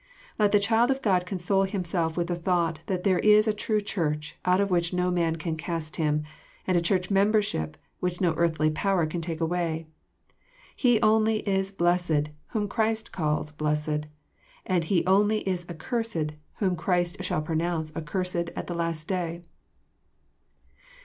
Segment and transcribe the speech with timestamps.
[0.39, 3.53] Let the child of God console him self with the thought that there is a
[3.53, 6.23] true Church out of which no man can cast him,
[6.65, 9.85] and a Church membership which no earthly power can take away.
[10.75, 14.07] He only is blessed whom Christ calls blessed;
[14.65, 19.43] and he only is accursed whom Christ shall pronounce accursed at the last day.